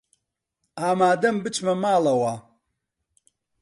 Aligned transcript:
ئامادەم 0.81 1.35
بچمە 1.43 1.73
ماڵەوە. 1.83 2.33